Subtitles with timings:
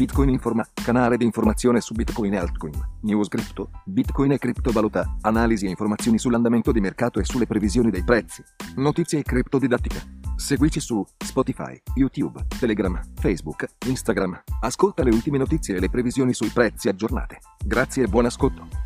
[0.00, 2.72] Bitcoin Informa, canale di informazione su Bitcoin e altcoin.
[3.02, 8.02] News Crypto, Bitcoin e criptovaluta, analisi e informazioni sull'andamento di mercato e sulle previsioni dei
[8.02, 8.42] prezzi.
[8.76, 10.00] Notizie e criptodidattica.
[10.36, 14.40] Seguici su Spotify, YouTube, Telegram, Facebook, Instagram.
[14.62, 17.40] Ascolta le ultime notizie e le previsioni sui prezzi aggiornate.
[17.62, 18.79] Grazie e buon ascolto.